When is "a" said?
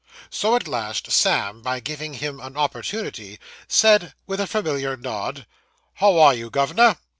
4.39-4.47